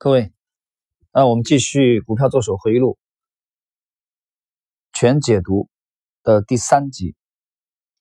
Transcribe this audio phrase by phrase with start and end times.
[0.00, 0.32] 各位，
[1.12, 2.96] 那我们继续《股票作手回忆录》
[4.96, 5.68] 全解读
[6.22, 7.16] 的第三集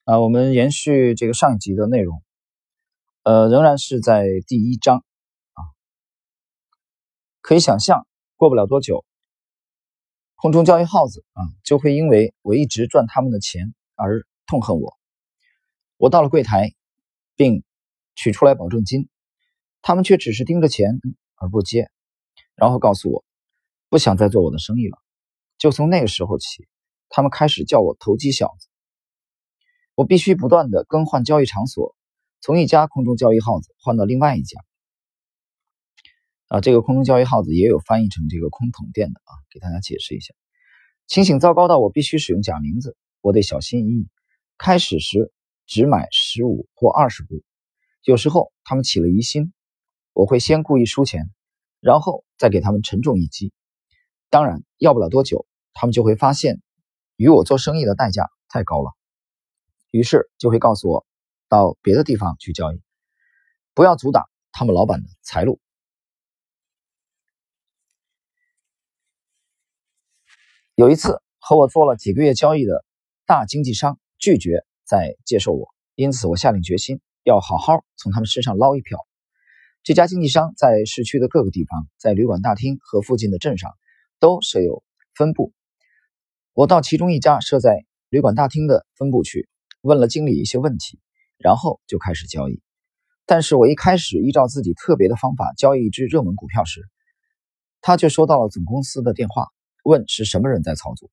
[0.04, 2.22] 啊，我们延续这个上一集的内容，
[3.24, 4.98] 呃，仍然是在第一章
[5.54, 5.60] 啊。
[7.42, 8.06] 可以想象，
[8.36, 9.04] 过不了多久，
[10.36, 14.96] 空中交易耗子啊就会因为我一直赚他们的钱而痛恨我。
[15.98, 16.76] 我到了柜台，
[17.36, 17.64] 并
[18.14, 19.10] 取出来保证金，
[19.82, 21.02] 他们却只是盯着钱。
[21.38, 21.90] 而不接，
[22.56, 23.24] 然后告诉我
[23.90, 24.98] 不想再做我的生意了。
[25.58, 26.68] 就从那个时候起，
[27.10, 28.68] 他们开始叫我投机小子。
[29.96, 31.96] 我必须不断的更换交易场所，
[32.42, 34.60] 从一家空中交易号子换到另外一家。
[36.50, 40.34] 啊，这个空中交易号子也有翻译成这个空桶店的啊，给大家解释一下。
[41.08, 44.10] 情形糟糕到我必须使用假名字，我得小心翼翼。
[44.58, 45.32] 开始时
[45.66, 47.44] 只买十五或二十步，
[48.04, 49.54] 有时候他们起了疑心。
[50.14, 51.30] 我会先故意输钱，
[51.80, 53.54] 然后再给他们沉重一击。
[54.30, 56.62] 当然，要不了多久，他们就会发现
[57.16, 58.92] 与我做生意的代价太高了，
[59.92, 61.06] 于是就会告诉我
[61.48, 62.82] 到别的地方去交易，
[63.74, 65.62] 不要阻挡他们老板的财路。
[70.76, 72.84] 有一次和我做了几个月交易的
[73.26, 79.07] 大经纪商拒绝再接受我，因此我下定决心要好好从他们身上捞一票。
[79.88, 83.72] 这家经纪商在市区的各个地方，在旅馆大厅和附近的镇上
[84.20, 84.84] 都设有
[85.16, 85.54] 分部。
[86.52, 89.48] 我到其中一家设在旅馆大厅的分部去，
[89.80, 91.00] 问了经理一些问题，
[91.38, 92.62] 然后就开始交易。
[93.26, 96.82] 但是我一开始依照自己特别的方法交易一只热门股票时，
[97.80, 99.48] 他却收到了总公司的电话，
[99.86, 101.10] 问是什么人在操作。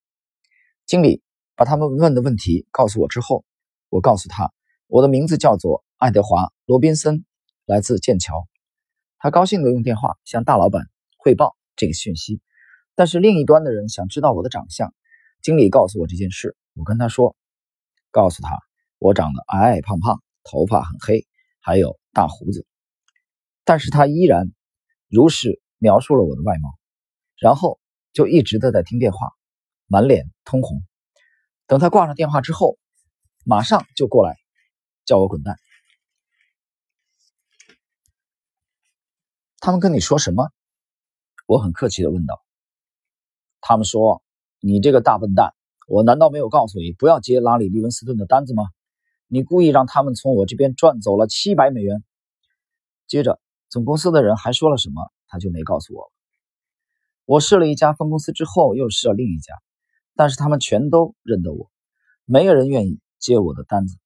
[0.85, 1.23] 经理
[1.55, 3.45] 把他们问的问题告诉我之后，
[3.89, 4.53] 我告诉他
[4.89, 7.25] 我的名字叫做爱德华·罗宾森，
[7.67, 8.49] 来自剑桥。
[9.25, 10.87] 他高兴地用电话向大老板
[11.17, 12.43] 汇报这个讯息，
[12.95, 14.95] 但是另一端的人想知道我的长相。
[15.41, 17.35] 经理告诉我这件事，我跟他说
[18.13, 18.59] ：“告诉他
[18.99, 21.27] 我长得矮矮胖胖，头发很黑，
[21.59, 22.67] 还有大胡子。”
[23.65, 24.53] 但是他依然
[25.09, 26.79] 如实描述了我的外貌，
[27.39, 27.81] 然后
[28.13, 29.33] 就一直的在听电话，
[29.87, 30.83] 满脸通红。
[31.67, 32.77] 等他挂上电话之后，
[33.43, 34.37] 马上就过来
[35.07, 35.57] 叫我滚蛋。
[39.65, 40.51] 他们跟你说什么？
[41.47, 42.43] 我很客气的问道。
[43.63, 44.23] 他们说
[44.61, 45.55] ：“你这个大笨蛋，
[45.89, 48.65] 我难道没有告诉你不要接拉里·利文斯顿的单子吗？
[49.27, 52.05] 你故意让他们从我这边赚走了七百美元。”
[53.09, 56.11] 接着，总公司的人还说了什么，他就没告诉我了。
[57.25, 59.55] 我试了一家分公司之后，又试了另一家，
[60.15, 61.71] 但是他们全都认得我，
[62.27, 63.97] 没有人愿意接我的单子。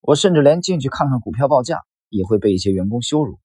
[0.00, 3.38] 我甚至连进去看看股票报价也会被一些员工羞辱。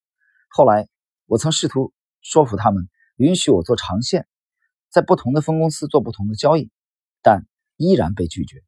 [0.50, 0.88] 后来。
[1.34, 4.28] 我曾试图说服他们允许我做长线，
[4.92, 6.70] 在不同的分公司做不同的交易，
[7.24, 8.62] 但依然被拒绝。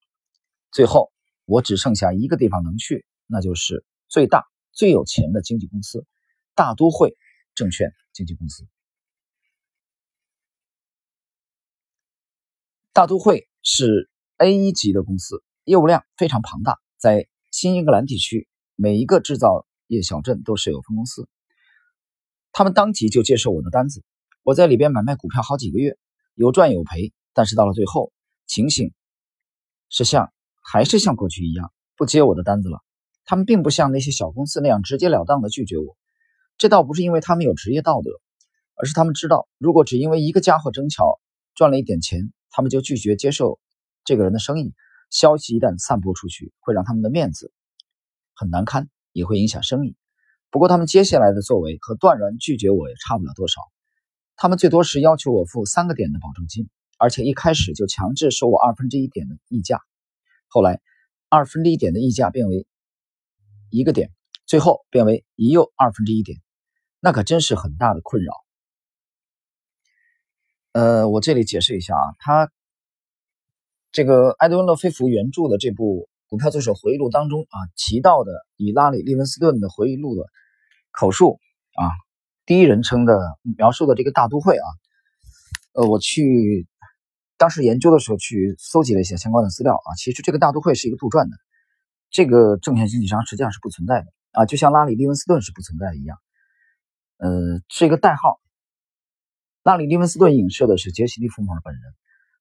[0.72, 1.12] 最后，
[1.46, 6.08] 我只剩下一个地方能去，那就是最大最有钱的经纪公司——
[6.56, 7.16] 大都会
[7.54, 8.66] 证券经纪公司。
[12.94, 21.30] 大都会是 A 一级的公司，业务量非常庞大，在新英格兰地区每一个制造业小镇都设有分公司。
[22.58, 24.02] 他们当即就接受我的单子，
[24.42, 25.98] 我在里边买卖股票好几个月，
[26.36, 27.12] 有赚有赔。
[27.34, 28.14] 但是到了最后，
[28.48, 28.94] 情形
[29.90, 30.32] 是像
[30.64, 32.80] 还是像过去一样，不接我的单子了。
[33.26, 35.98] 他们并不像那些小公司那样直截了当的拒绝我，
[36.58, 38.10] 这倒不是因为他们有职业道德，
[38.76, 41.20] 而是他们知道，如果只因为一个家伙争巧
[41.56, 43.60] 赚了一点钱，他们就拒绝接受
[44.06, 44.74] 这个人的生意，
[45.10, 47.52] 消息一旦散播出去，会让他们的面子
[48.34, 49.98] 很难堪，也会影响生意。
[50.50, 53.62] 不过，他们接下来的作为和断然拒绝我也差不了多少。
[54.38, 59.82] 他们最多是要求我付三个点的保证金，而且一开始就强制收我二分之一点的溢价。
[60.48, 60.82] 后来，
[61.30, 62.68] 二分之一点的溢价变为
[63.70, 64.12] 一个点，
[64.46, 66.40] 最后变为一又二分之一点，
[67.00, 68.34] 那可真是很大的困扰。
[70.72, 72.52] 呃，我这里解释一下啊，他
[73.92, 80.26] 这个埃德温·勒菲弗原著的这部《股票作手回忆录》当中啊提到的以拉里·利文斯顿的回忆录的。
[80.98, 81.42] 口述
[81.74, 81.92] 啊，
[82.46, 83.20] 第一人称的
[83.58, 84.68] 描述的这个大都会啊，
[85.74, 86.70] 呃，我去
[87.36, 91.36] 当时研究的时候去搜集了一些相关的资料啊，其实这个大都会是一个杜撰的，
[92.12, 96.18] 这个证券经纪商实际上是不存在的啊，就像拉里·利文斯顿是不存在的一样，
[97.18, 98.40] 呃，是一个代号。
[99.62, 101.82] 拉里·利文斯顿影射的是杰西·利弗莫尔本人，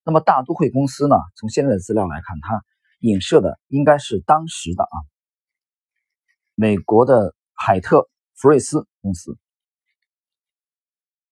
[0.05, 2.63] 那么大都会公司呢，从现在的资料来看，它
[3.13, 4.97] 影射的应该是当时的啊，
[6.55, 8.09] 美国的海特。
[8.37, 9.39] 福瑞斯公司，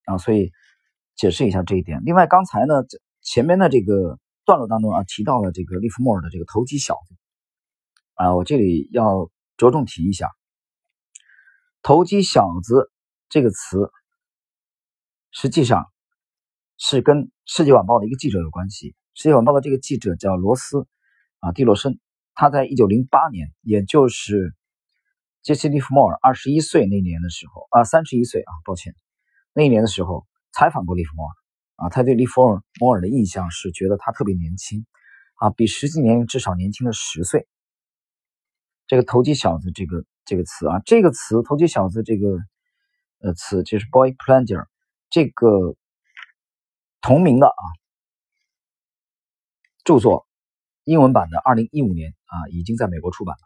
[0.05, 0.53] 啊，所以
[1.17, 2.01] 解释一下这一点。
[2.05, 2.75] 另外，刚才呢
[3.23, 7.17] 前面的这个段落当中啊提到了这个利弗莫尔的这个投机小子
[8.15, 10.31] 啊，我这里要着重提一下
[11.83, 12.93] “投机小子”
[13.29, 13.91] 这个词，
[15.33, 15.85] 实际上
[16.79, 17.17] 是跟
[17.47, 18.91] 《世界晚报》的一个记者有关系。
[19.15, 20.87] 《世界晚报》的这个记者叫罗斯
[21.43, 21.99] 啊蒂洛森，
[22.35, 24.55] 他在一九零八年，也就是
[25.43, 28.95] 杰西·利弗莫尔二十一岁那年的时候啊，三十一岁啊，抱歉，
[29.53, 31.35] 那一年的时候采访过利弗莫尔
[31.75, 34.87] 啊，他对利弗莫尔的印象是觉得他特别年轻
[35.35, 37.49] 啊，比实际年龄至少年轻了十岁。
[38.87, 42.39] 这个“投机小子”这个这个词啊，这个词“投机小子”这个
[43.19, 44.67] 呃词就是 “boy plunger”，
[45.11, 45.77] 这个
[47.01, 47.65] 同名的啊
[49.83, 50.29] 著作，
[50.85, 53.41] 英文版的二零一五年啊已经在美国出版了。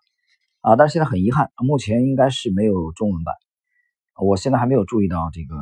[0.60, 3.34] 啊，但是现在很遗憾，目前应该是没有中文版。
[4.16, 5.54] 我现在还没有注意到这个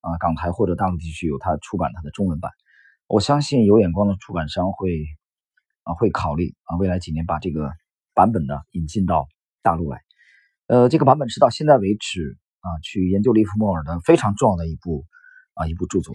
[0.00, 2.50] 啊，港台或者大陆地区有他出版他的中文版。
[3.08, 5.04] 我相信有眼光的出版商会
[5.82, 7.70] 啊会考虑啊，未来几年把这个
[8.14, 9.28] 版本呢引进到
[9.60, 10.00] 大陆来。
[10.66, 15.04] 呃，这个版本是到现在为止啊，去研究利弗莫尔的非常重要的一部
[15.52, 16.14] 啊一部著作。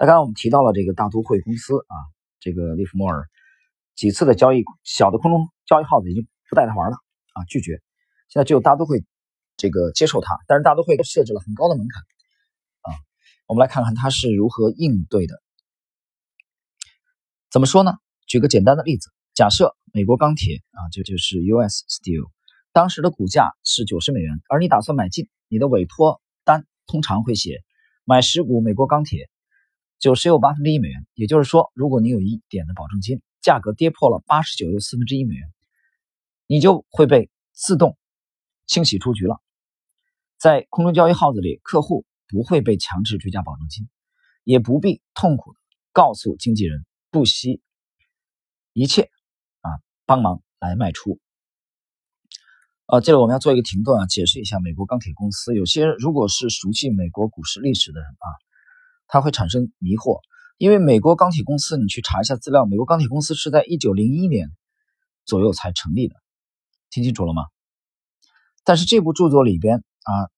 [0.00, 1.94] 那刚刚我们提到了这个大都会公司啊，
[2.40, 3.28] 这个利弗莫尔
[3.94, 6.28] 几次的交易，小的空中交易号子已经。
[6.50, 6.98] 不带他玩了
[7.32, 7.44] 啊！
[7.48, 7.80] 拒绝。
[8.28, 9.06] 现在只有大都会
[9.56, 12.02] 这个接受他，但是大都会都设置了很高的门槛
[12.82, 12.92] 啊。
[13.46, 15.42] 我们来看看他是如何应对的。
[17.50, 17.92] 怎么说呢？
[18.26, 21.86] 举个简单的例子，假设美国钢铁啊，这就是 U.S.
[21.88, 22.28] Steel，
[22.74, 27.62] 当时的股价是九十美元，而你打算买进，你的委托单通常会写
[28.04, 29.30] 买十股美国钢铁，
[29.98, 31.06] 九十又八分之一美元。
[31.14, 35.52] 也就是说，如果你有一点的保证金，价格跌破了八十九又四分之一美元。
[36.46, 37.96] 你就会被自动
[38.66, 39.40] 清洗出局了。
[40.38, 43.88] 在空中交易号子里，客户不会被强制追加保证金，
[44.44, 45.54] 也不必痛苦
[45.92, 47.62] 告诉经纪人不惜
[48.74, 49.02] 一切
[49.60, 51.20] 啊帮忙来卖出。
[52.86, 55.54] 呃，这里我们要做一个停顿啊，解释一下美国钢铁公司。
[55.54, 58.28] 有些人如果是熟悉美国股市历史的人啊，
[59.06, 60.20] 他会产生迷惑，
[60.62, 64.48] 因为美国钢铁公司，你去查一下资料，美国钢铁公司是在一九零一年
[65.24, 66.14] 左右才成立的。
[66.88, 67.42] 听清楚了吗？
[68.62, 70.30] 但是这部著作里边啊，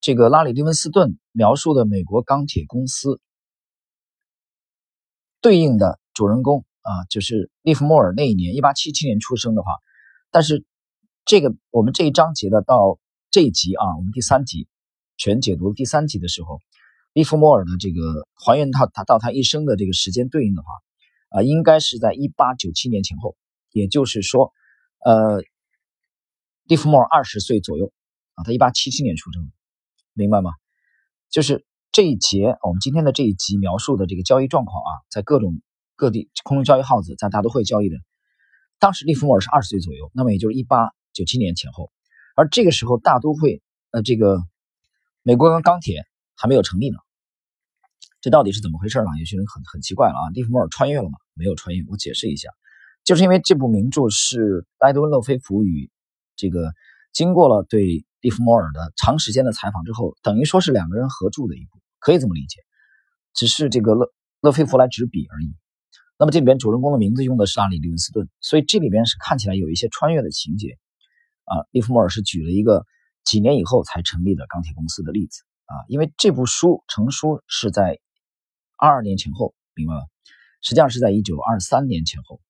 [0.00, 3.20] 这个拉里·利文斯顿描述的美国钢铁公司
[5.40, 9.70] 对应的主人公啊，就是利弗莫尔那一年一八七七年出生的话，
[10.32, 10.64] 但是
[11.24, 12.98] 这个我们这一章节的到
[13.30, 14.66] 这一集啊，我们第三集
[15.16, 16.58] 全解读第三集的时候，
[17.18, 20.68] 利弗莫尔的这个还原他他到他一生的这个时间对应的话
[21.30, 23.36] 啊，应该是在一八九七年前后，
[23.72, 24.52] 也就是说，
[25.04, 25.42] 呃。
[26.70, 27.90] 利弗莫尔二十岁左右
[28.34, 29.50] 啊，他一八七七年出生，
[30.12, 30.50] 明白吗？
[31.30, 35.62] 就是这一节我们今天的这一集描述的这个交易状况啊，在各种
[35.96, 37.96] 各地空中交易号子在大都会交易的，
[38.78, 41.90] 当时利弗莫尔是二十岁左右，那么也就是一八九七年前后，
[42.36, 44.42] 而这个时候大都会呃这个
[45.22, 46.04] 美国跟钢铁
[46.36, 46.98] 还没有成立呢，
[48.20, 49.06] 这到底是怎么回事呢？
[49.18, 51.18] 有些人很很奇怪了啊，利弗莫尔穿越了吗？
[51.34, 52.48] 没有穿越，我解释一下，
[53.04, 55.90] 就是因为这部名著是埃德温·勒菲弗与
[56.36, 56.72] 这个
[57.12, 62.60] 经过了对利弗莫尔的长时间的采访之后，等于说是两个人合著的一部，可以这么理解。
[63.34, 65.54] 只是这个勒勒菲弗来执笔而已。
[66.18, 70.76] 那么这里边主人公的名字用的是阿里·利文斯顿，所以这里边是看起来有一些穿越的情节
[71.44, 71.62] 啊。
[71.70, 72.84] 利弗莫尔是举了一个
[73.24, 78.00] 几年以后才成立的钢铁公司的例子啊，因为这部书成书是在
[78.78, 80.00] 二二年前后，明白吗？
[80.62, 82.40] 实际上是在一九二三年前后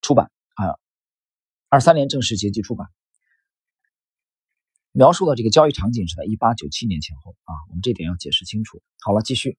[0.00, 0.78] 出版啊，
[1.68, 2.88] 二三年正式结集出版。
[4.92, 8.82] 描述的这个交易场景是在一八九七年前后啊，我们这点要解释清楚。
[9.00, 9.58] 好了，继续。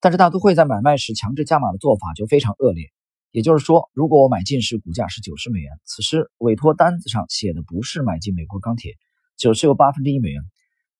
[0.00, 2.90] 但是大都会在买卖时强制加码的做法就非常恶劣，
[3.30, 8.96] 也就是说，如果我买进时股价是九十美元，此时委托单子上写的不是买进美国钢铁
[9.36, 10.42] 九十又八分之一美元，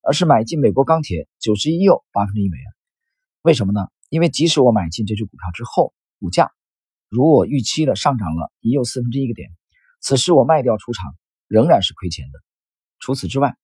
[0.01, 2.74] 而是买进美国钢铁九十一又八分之一美元。
[3.45, 3.81] 为什么呢？
[4.09, 6.51] 因为即使我买进这只股票之后，股价
[7.09, 9.51] 如我预期的上涨了已有四分之一个点，
[10.01, 11.15] 此时我卖掉出场
[11.47, 12.39] 仍然是亏钱的。
[12.97, 13.55] 除此之外，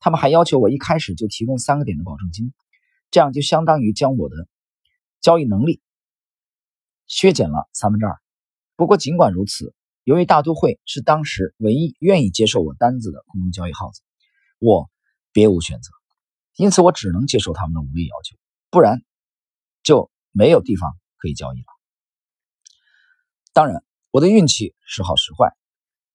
[0.00, 2.52] 他们还要求我一开始就提供三个点的保证金，
[3.12, 4.48] 这样就相当于将我的
[5.20, 5.80] 交易能力
[7.06, 8.18] 削减了三分之二。
[8.74, 14.00] 不过尽管如此，由于大都会是当时唯一愿意接受我单子的空中交易号子，
[14.58, 14.90] 我
[15.30, 15.92] 别无选择，
[16.56, 18.36] 因此我只能接受他们的无理要求，
[18.68, 19.00] 不然
[19.82, 21.66] 就没有地方可以交易了。
[23.52, 25.56] 当然，我的运气时好时坏，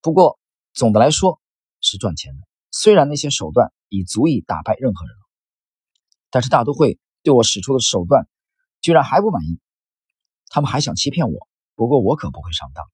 [0.02, 0.40] 不过
[0.74, 1.42] 总的来说
[1.82, 2.42] 是赚钱的。
[2.72, 5.22] 虽然那些手段已足以打败任何人了，
[6.30, 8.28] 但是大都会对我使出的手段
[8.82, 9.60] 居然还不满意，
[10.48, 11.48] 他们还想欺骗我。
[11.76, 12.86] 不过我可不会上当，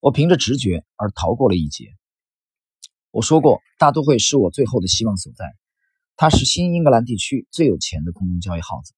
[0.00, 1.94] 我凭着直觉而逃过了一劫。
[3.10, 5.56] 我说过，大都会是我最后的希望所在。
[6.16, 8.94] 它是新英格兰地区最有钱的空中交易号子，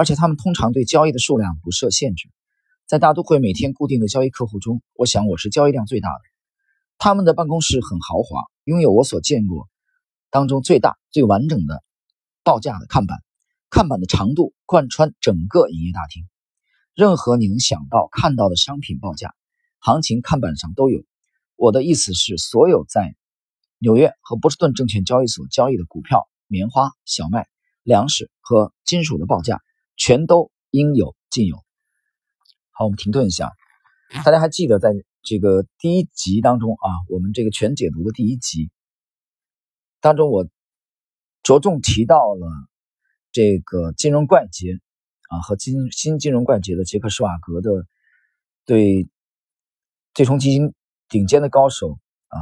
[0.00, 2.30] 而且他们通常对交易的数量不设限制。
[2.86, 6.20] 在大都会每天固定的交易客户中，我想我是交易量最大的。
[6.96, 9.68] 他们的办公室很豪华，拥有我所见过
[10.30, 11.84] 当中最大、最完整的
[12.42, 13.18] 报价的看板，
[13.68, 16.26] 看板的长度贯穿整个营业大厅。
[16.94, 19.34] 任何你能想到、看到的商品报价，
[19.80, 21.02] 行情看板上都有。
[21.56, 23.16] 我的意思是，所有在
[23.78, 27.48] 纽约和波士顿证券交易所交易的股票、棉花、小麦、
[27.82, 29.60] 粮食和金属的报价，
[30.00, 31.56] 全都应有尽有。
[32.70, 33.52] 好，我们停顿一下。
[34.24, 38.70] 大家还记得，在这个第一集当中啊，我们这个全解读的第一集
[40.00, 40.48] 当中，我
[41.42, 42.48] 着重提到了
[43.30, 44.80] 这个金融怪杰。
[45.28, 47.86] 啊，和金新金融怪杰的杰克施瓦格的
[48.64, 49.08] 对
[50.12, 50.74] 对冲基金
[51.08, 52.36] 顶尖的高手啊，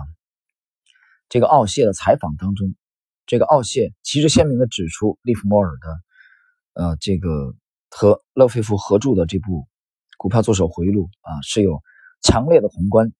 [1.29, 2.75] 这个奥谢的采访当中，
[3.27, 6.00] 这个奥谢旗帜鲜明的指出，利弗莫尔的
[6.78, 7.56] 呃这个
[7.90, 9.62] 和勒菲夫合著的这部
[10.16, 11.82] 《股票作手回忆录》啊，是有
[12.23, 13.12] 强烈的宏观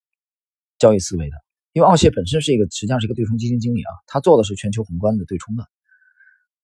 [0.79, 1.37] 交易思维的。
[1.73, 5.67] 因为奥谢本身是一个实际上是一个对冲基金经理啊，他做的是全球宏观的对冲的，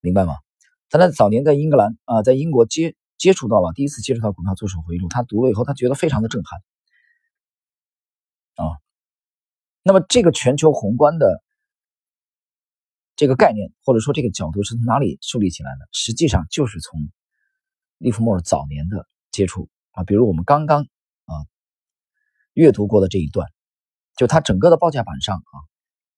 [0.00, 0.36] 明白吗？
[0.88, 6.60] 他在早年在英格兰啊，在英国接接触到了第一次接触到股票作手回忆录，他读了以后，他觉得非常的震撼
[8.54, 8.78] 啊。
[9.82, 11.43] 那么这个全球宏观的
[13.16, 15.88] 这个概念或者说这个角度是从哪里树立起来的？
[15.92, 17.00] 实际上就是从
[17.98, 21.34] 利弗莫尔早年的接触啊，比如我们刚刚啊
[22.52, 23.48] 阅读过的这一段，
[24.16, 25.56] 就他整个的报价板上啊，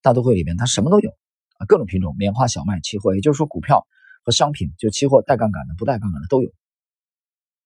[0.02, 1.10] 大都会里面它什么都有
[1.58, 3.86] 啊，各种品种，棉花、小麦、期货，也就是说股票。
[4.26, 6.50] 和商品，就期货带杠杆的、不带杠杆的都有，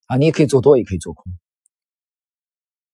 [0.08, 1.32] 啊，你也可以做多，也可以做空。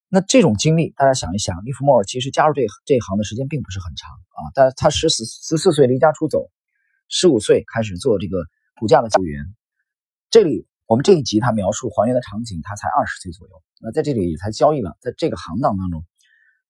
[0.09, 6.51] 那这种经历，大家想一想，利弗莫尔其实加入这这一行的时间并不是很长啊，但他十四十四岁离家出走，
[7.09, 8.45] 十五岁开始做这个
[8.79, 9.45] 股价的救援。
[10.31, 16.05] 这里我们这一集他描述还原的场景，他才二十岁左右，那在这里也才交易了，在这个行当当中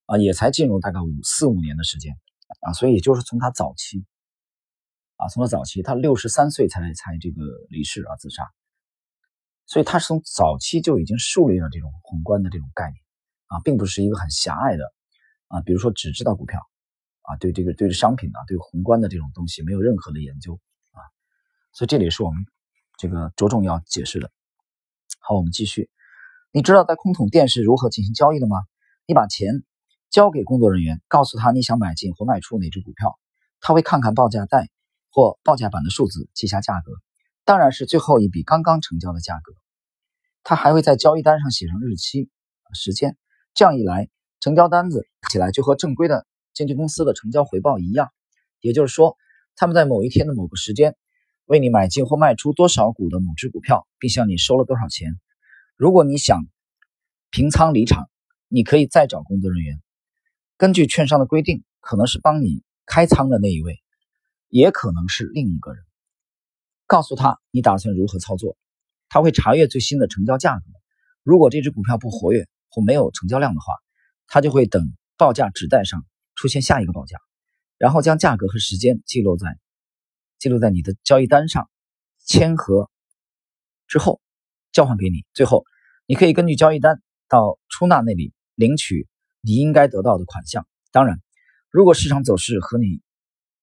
[0.05, 2.17] 啊，也才进入大概五四五年的时间
[2.61, 4.05] 啊，所以也就是从他早期。
[5.17, 8.43] 啊，从他早期，他六十三岁才才这个离世啊，自杀。
[9.65, 13.01] 所以他是从早期就已经树立了这种宏观的这种概念
[13.47, 14.83] 啊，并不是一个很狭隘的
[15.47, 16.59] 啊，比如说只知道股票
[17.21, 20.59] 啊，对这个对商品啊，对宏观的这种东西没有任何的研究
[20.91, 21.01] 啊。
[21.73, 22.45] 所以这里是我们
[22.97, 24.31] 这个着重要解释的。
[25.19, 25.89] 好，我们继续。
[26.51, 28.57] 你知道在空桶店是如何进行交易的吗？
[29.05, 29.63] 你把钱
[30.09, 33.19] 交给工作人员，告诉他你想买进或卖出哪只股票，
[33.59, 34.69] 他会看看报价带。
[35.09, 36.91] 或报价板的数字记下价格，
[37.43, 39.51] 当然是最后一笔刚刚成交的价格。
[40.43, 42.29] 他还会在交易单上写上日期、
[42.75, 43.17] 时间。
[43.57, 44.07] 这样一来，
[44.39, 48.11] 成交单子起来就和正规的经纪公司的成交回报一样。
[48.61, 49.17] 也就是说，
[49.55, 50.95] 他们在某一天的某个时间
[51.45, 55.19] 为你买进或卖出多少股的某只股票，并向你收了多少钱。
[55.75, 56.45] 如果你想
[57.31, 58.11] 平仓离场，
[58.47, 59.81] 你可以再找工作人员，
[60.55, 63.81] 根据券商的规定，可能是帮你开仓的那一位。
[64.49, 65.83] 也可能是另一个人，
[66.85, 68.55] 告诉他你打算如何操作，
[69.09, 70.65] 他会查阅最新的成交价格。
[71.23, 72.47] 如果这只股票不活跃
[72.77, 73.73] 或没有成交量的话，
[74.27, 76.05] 他就会等报价纸带上
[76.35, 77.17] 出现下一个报价，
[77.79, 79.57] 然后将价格和时间记录在
[80.37, 81.71] 记录在你的交易单上，
[82.23, 82.91] 签合
[83.87, 84.21] 之后
[84.71, 85.25] 交还给你。
[85.33, 85.65] 最后，
[86.05, 89.07] 你可以根据交易单到出纳那里领取
[89.41, 90.67] 你应该得到的款项。
[90.91, 91.19] 当然，
[91.71, 93.01] 如果市场走势和你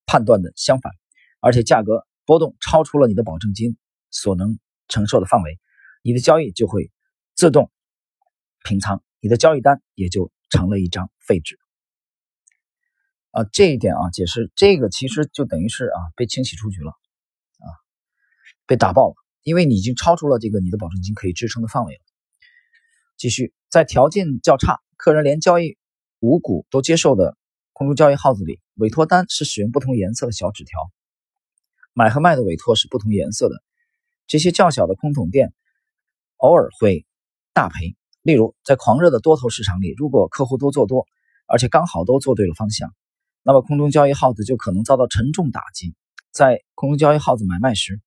[0.07, 0.93] 判断的相反，
[1.39, 3.77] 而且价格波动超出了你的保证金
[4.11, 5.61] 所能承受的范围，
[6.03, 6.91] 你的交易就会
[7.37, 7.71] 自动
[8.65, 11.57] 平仓，你的交易单也就成了一张废纸。
[13.31, 17.67] 啊，这一点啊，解释这个其实就等于是啊被清洗出局了，啊，
[18.67, 22.01] 被打爆了，因为你已经超出了这个你的保证金可以支撑的范围了。
[23.17, 25.77] 继续，在条件较差，客人连交易
[26.19, 27.37] 五股都接受的。
[27.77, 30.79] 空中交易号子里，委托单是使用不同颜色的小纸条，
[31.93, 33.57] 买和卖的委托是不同颜色的。
[34.29, 35.53] 这些较小的空桶店
[36.37, 37.05] 偶尔会
[37.53, 37.97] 大赔。
[38.25, 41.07] 例如，在狂热的多头市场里，如果客户都做多，
[41.47, 42.95] 而且刚好都做对了方向，
[43.43, 45.95] 那么空中交易耗子就可能遭到沉重打击。
[46.33, 48.01] 在空中交易耗子买卖时，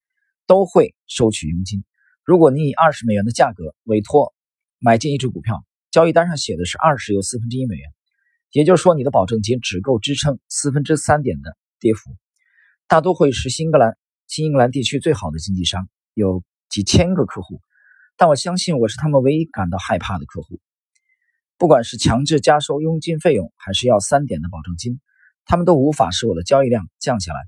[0.48, 1.84] 都会收取佣金。
[2.24, 4.34] 如果你以二十美元的价格委托
[4.80, 7.88] 买进一只股票，交易单上写的是二十又四分之一美元。
[8.52, 12.10] 也就是说，你的保证金只够支撑四分之三点的跌幅。
[12.88, 13.96] 大都会是新英格兰
[14.26, 17.62] 新英格兰地区最好的经纪商，有几千个客户，
[18.18, 20.60] 但我相信我是他们唯一感到害怕的客户。
[21.58, 25.00] 不管是强制加收佣金费用，还是要三点的保证金，
[25.46, 27.40] 他们都无法使我的交易量降下来。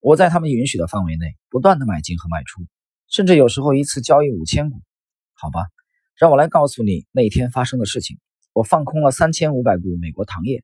[0.00, 2.66] 我在他们允许的范围内不断的买进和卖出，
[3.08, 4.80] 甚至有时候一次交易五千股。
[5.34, 5.66] 好吧，
[6.16, 8.18] 让我来告诉你那天发生的事情。
[8.52, 10.62] 我放空了三千五百股美国糖业，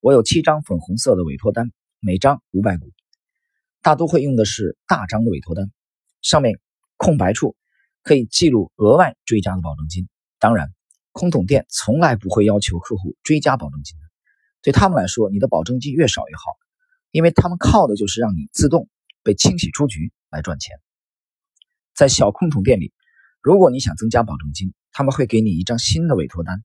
[0.00, 2.90] 我有七张粉红色的委托单，每张五百股。
[3.80, 5.70] 大都会用的是大张的委托单，
[6.20, 6.58] 上面
[6.96, 7.56] 空白处
[8.02, 10.08] 可以记录额外追加的保证金。
[10.38, 10.72] 当然。
[11.14, 14.04] 空桶店从来不会要求客户追加保证金的，
[14.62, 16.56] 对他们来说，你的保证金越少越好，
[17.10, 18.88] 因为他们靠的就是让你自动
[19.22, 20.74] 被清洗出局来赚钱。
[21.94, 22.94] 在小空桶店里，
[23.42, 26.64] 如果你想增加保证金，他们会给你一张新的委托单，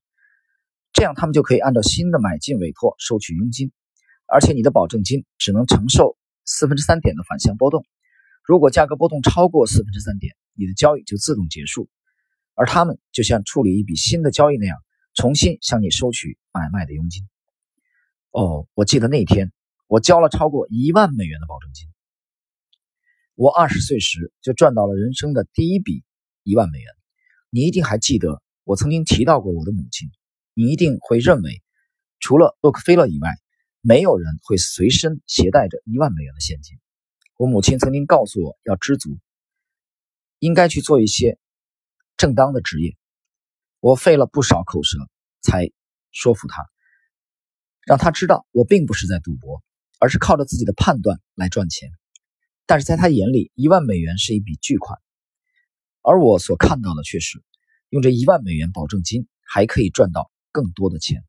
[0.94, 3.74] 这样他们就可以按照新的买进委托收取佣金，
[4.28, 6.16] 而且你的保证金只能承受
[6.46, 7.84] 四分之三点的反向波动。
[8.46, 11.88] 如果价格波动超过四分之三点，你的交易就自动结束。
[12.54, 14.78] 而他们就像处理一笔新的交易那样，
[15.14, 17.28] 重新向你收取买卖的佣金。
[18.32, 19.52] 哦，我记得那天
[19.88, 21.88] 我交了超过一万美元的保证金。
[23.36, 26.04] 我二十岁时就赚到了人生的第一笔
[26.42, 26.88] 一万美元。
[27.52, 30.10] 你一定还记得我曾经提到过我的母亲。
[30.56, 31.62] 你一定会认为，
[32.20, 33.30] 除了洛克菲勒以外，
[33.82, 36.80] 没有人会随身携带着一万美元的现金。
[37.38, 39.20] 我母亲曾经告诉我要知足，
[40.40, 41.38] 应该去做一些。
[42.18, 42.98] 正当的职业，
[43.80, 44.98] 我费了不少口舌
[45.42, 45.70] 才
[46.12, 46.66] 说服他，
[47.86, 49.62] 让他知道我并不是在赌博，
[50.00, 51.92] 而是靠着自己的判断来赚钱。
[52.66, 55.00] 但是在他眼里，一万美元是一笔巨款，
[56.02, 57.44] 而我所看到的却是，
[57.90, 61.24] 用这一万美元保证金还可以赚到更多的钱。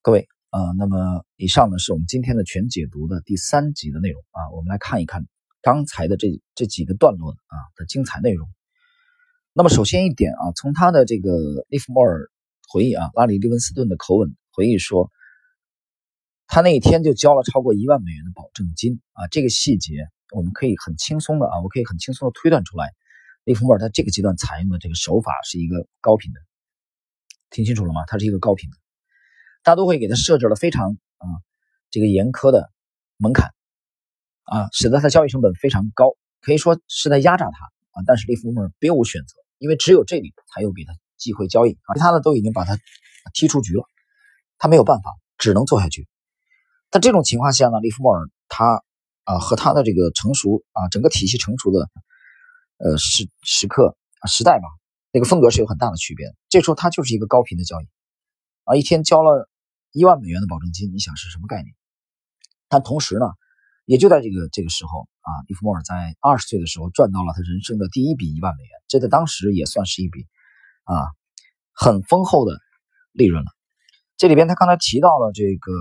[0.00, 5.26] 各位啊，那么以上呢是我们今天的全解读的第三集的内容啊，我们来看一看
[5.64, 8.46] 刚才的这这几个段落啊的精彩内容。
[9.54, 11.30] 那么首先一点啊，从他的这个
[11.68, 12.30] 利弗莫尔
[12.68, 15.10] 回忆啊，拉里·利文斯顿的口吻回忆说，
[16.46, 19.26] 他那一天就交了超过一万美元的保证金啊。
[19.28, 19.94] 这个细节
[20.32, 22.92] 我们可以很轻松的啊，我可以很轻松的推断出来，
[23.44, 26.40] 利弗莫尔他这个阶段采用的这个手法是一个高频的，
[27.48, 28.04] 听清楚了吗？
[28.06, 28.76] 他是一个高频的，
[29.62, 31.26] 大都会给他设置了非常啊
[31.90, 32.70] 这个严苛的
[33.16, 33.54] 门槛
[34.44, 38.04] 啊，使得他交易成本非常高，可以说是在压榨他啊。
[38.06, 39.36] 但是利弗莫尔别无选择。
[39.58, 42.76] 因为只有这里才有给他机会交易啊，其他的都已经把他
[43.32, 43.84] 踢出局了，
[44.58, 46.06] 他没有办法，只能做下去。
[46.90, 48.82] 但这种情况下呢，利弗莫尔他
[49.22, 51.88] 啊和他的这个成熟啊整个体系成熟的
[52.76, 54.66] 呃时时刻啊时代吧，
[55.12, 56.34] 那个风格是有很大的区别。
[56.50, 57.88] 这时候他就是一个高频的交易
[58.64, 59.48] 啊，一天交了
[59.92, 61.74] 一万美元的保证金，你想是什么概念？
[62.68, 63.26] 但同时呢。
[63.86, 70.26] 也就在这个这个时候啊，利弗莫尔在二十岁的时候赚到了他人生的第一笔一万美元，这在当时也算是一笔
[70.84, 71.08] 啊
[71.72, 72.58] 很丰厚的
[73.12, 73.50] 利润了。
[74.16, 75.72] 这里边他刚才提到了这个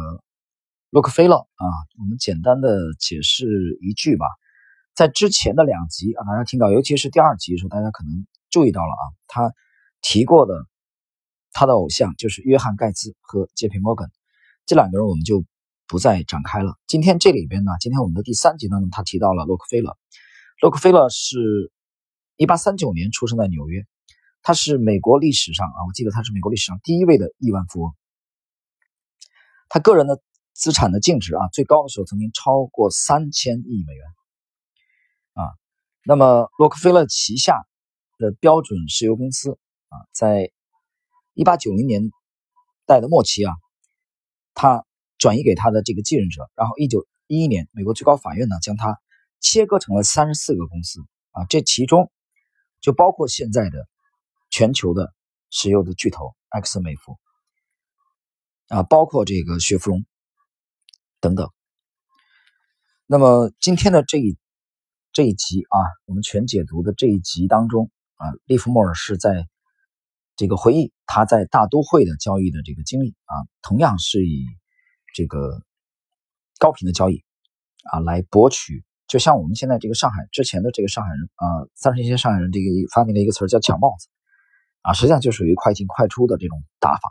[0.89, 1.65] 洛克菲勒啊，
[1.97, 3.45] 我们简单的解释
[3.81, 4.25] 一句吧，
[4.93, 9.53] 在之前的两集啊，大家听到，尤其是第二集的时候，大家可能注意到了啊，他
[10.01, 10.65] 提过的
[11.53, 14.11] 他的偶像就是约翰盖茨和杰皮摩根
[14.65, 15.45] 这两个人，我们就。
[15.87, 16.77] 不再展开了。
[16.87, 19.97] 今天这里边呢，今天我们的第三集当中，他提到了洛克菲勒。
[20.61, 21.71] 洛克菲勒是
[22.37, 23.85] 一八三九年出生在纽约，
[24.41, 27.93] 他是美国历史上啊，我记得他是美国历史上第一位的亿万富翁。
[29.67, 30.21] 他个人的
[30.53, 34.05] 资产的净值啊，最高的时候曾经超过三千亿美元
[35.33, 35.51] 啊。
[36.05, 37.61] 那么洛克菲勒旗下
[38.17, 40.51] 的标准石油公司啊，在
[41.33, 42.09] 一八九零年
[42.85, 43.53] 代的末期啊，
[44.53, 44.85] 他。
[45.23, 48.99] 转移给他的这个继任者，然后一九一一年，美国最高法院呢将它
[49.39, 50.99] 切割成了三十四个公司
[51.31, 52.11] 啊，这其中
[52.81, 53.87] 就包括现在的
[54.49, 55.13] 全球的
[55.49, 57.17] 石油的巨头埃克森美孚
[58.67, 60.05] 啊，包括这个雪佛龙
[61.21, 61.49] 等等。
[63.05, 64.37] 那么今天的这一
[65.13, 69.47] 这一集啊，我们全解读的这一集当中啊，利弗莫尔是在
[70.35, 74.45] 这个回忆他在大都会的交易的这个经历啊，同样是以。
[75.13, 75.61] 这个
[76.59, 77.23] 高频的交易
[77.91, 81.45] 啊，来博取，就像我们现在这个上海之前的这个上海人啊，
[81.75, 84.07] 三十年前上海人这个发明了一个词儿叫抢帽子
[84.81, 87.09] 啊，实际上就属于快进快出的这种打法。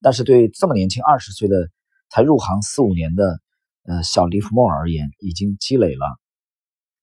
[0.00, 1.68] 但是对这么年轻二十岁的
[2.08, 3.40] 才入行四五年的
[3.84, 6.06] 呃小利弗莫尔而言，已经积累了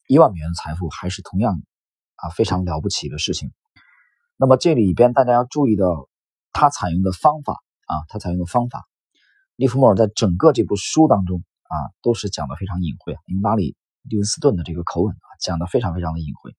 [0.07, 1.61] 一万美元的财富，还是同样
[2.15, 3.51] 啊非常了不起的事情。
[4.37, 6.09] 那么这里边大家要注意到
[6.51, 8.85] 他采用的方法啊，他采用的方法。
[9.59, 13.17] 利弗莫尔在整个这部书当中啊，都是讲的非常隐晦。
[13.25, 16.55] 因为拉里利文斯顿的这个口吻啊，讲的非常非常的隐晦。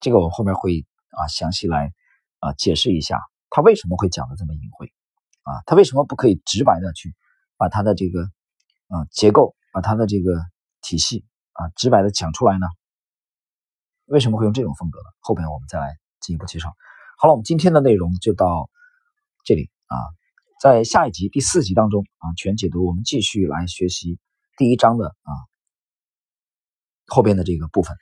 [0.00, 1.92] 这个我后面会啊详细来
[2.38, 4.94] 啊解释一下，他为什么会讲的这么隐晦
[5.42, 5.60] 啊？
[5.66, 7.14] 他为什么不可以直白的去
[7.58, 8.22] 把他的这个
[8.88, 10.40] 啊结构，把他的这个
[10.80, 12.66] 体系啊直白的讲出来呢？
[14.06, 15.10] 为什么会用这种风格呢？
[15.18, 16.74] 后边我们再来进一步介绍。
[17.18, 18.70] 好了，我们今天的内容就到
[19.44, 19.96] 这里啊，
[20.60, 24.18] 在下一集第四集当中啊全解读，我们继续来学习
[24.58, 25.32] 第一章的啊
[27.06, 27.96] 后边的这个部分。